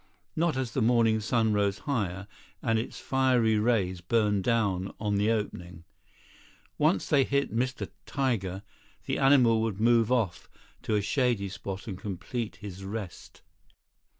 [0.35, 2.27] Not as the morning sun rose higher,
[2.63, 5.83] and its fiery rays burned down on the opening.
[6.79, 7.87] Once they hit Mr.
[8.07, 8.63] Tiger,
[9.05, 10.49] the animal would move off
[10.81, 13.43] to a shady spot and complete his rest.